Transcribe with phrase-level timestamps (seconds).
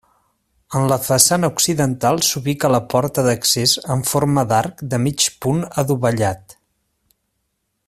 [0.77, 6.59] En la façana occidental s'ubica la porta d'accés en forma d'arc de mig punt adovellat.